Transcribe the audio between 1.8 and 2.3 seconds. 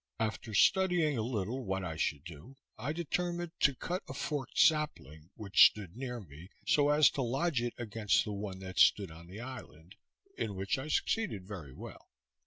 I should